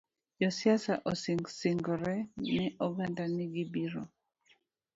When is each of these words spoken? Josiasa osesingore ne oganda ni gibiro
Josiasa 0.41 0.93
osesingore 1.11 2.15
ne 2.55 2.67
oganda 2.85 3.23
ni 3.35 3.45
gibiro 3.53 4.01